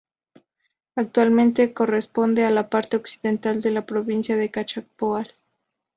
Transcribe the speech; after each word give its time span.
Actualmente 0.95 1.73
corresponde 1.75 2.43
a 2.43 2.49
la 2.49 2.71
parte 2.71 2.97
occidental 2.97 3.61
de 3.61 3.69
la 3.69 3.85
Provincia 3.85 4.35
de 4.35 4.49
Cachapoal. 4.49 5.31